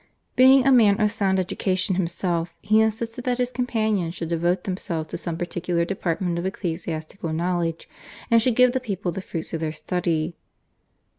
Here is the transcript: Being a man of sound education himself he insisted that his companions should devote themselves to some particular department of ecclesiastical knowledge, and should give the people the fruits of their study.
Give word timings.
Being 0.35 0.65
a 0.65 0.71
man 0.71 0.99
of 0.99 1.11
sound 1.11 1.37
education 1.39 1.93
himself 1.93 2.55
he 2.63 2.81
insisted 2.81 3.23
that 3.25 3.37
his 3.37 3.51
companions 3.51 4.15
should 4.15 4.29
devote 4.29 4.63
themselves 4.63 5.09
to 5.09 5.17
some 5.19 5.37
particular 5.37 5.85
department 5.85 6.39
of 6.39 6.45
ecclesiastical 6.47 7.31
knowledge, 7.31 7.87
and 8.31 8.41
should 8.41 8.55
give 8.55 8.71
the 8.71 8.79
people 8.79 9.11
the 9.11 9.21
fruits 9.21 9.53
of 9.53 9.59
their 9.59 9.71
study. 9.73 10.35